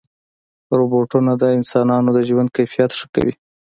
[0.77, 3.33] روبوټونه د انسانانو د ژوند کیفیت ښه کوي.